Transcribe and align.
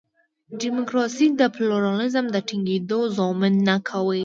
ډیموکراسي 0.61 1.27
د 1.39 1.41
پلورالېزم 1.55 2.25
د 2.31 2.37
ټینګېدو 2.47 2.99
ضامن 3.17 3.53
نه 3.67 3.75
کوي. 3.89 4.19